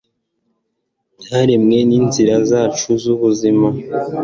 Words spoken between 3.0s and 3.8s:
z'ubuzima